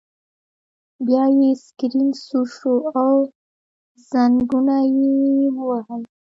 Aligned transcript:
بیا 1.05 1.23
یې 1.37 1.49
سکرین 1.65 2.09
سور 2.23 2.47
شو 2.57 2.75
او 3.03 3.11
زنګونه 4.09 4.77
یې 4.95 5.13
ووهل 5.57 6.01